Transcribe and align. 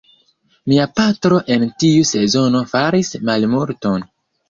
Mia 0.73 0.87
patro 1.01 1.41
en 1.57 1.67
tiu 1.85 2.09
sezono 2.15 2.65
faris 2.75 3.15
malmulton. 3.31 4.13